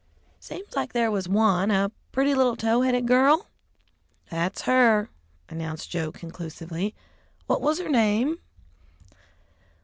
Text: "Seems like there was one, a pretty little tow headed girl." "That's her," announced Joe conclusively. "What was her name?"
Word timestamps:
"Seems 0.39 0.73
like 0.75 0.93
there 0.93 1.11
was 1.11 1.29
one, 1.29 1.69
a 1.69 1.91
pretty 2.11 2.33
little 2.33 2.55
tow 2.55 2.81
headed 2.81 3.07
girl." 3.07 3.49
"That's 4.31 4.63
her," 4.63 5.11
announced 5.47 5.91
Joe 5.91 6.11
conclusively. 6.11 6.95
"What 7.45 7.61
was 7.61 7.77
her 7.79 7.87
name?" 7.87 8.39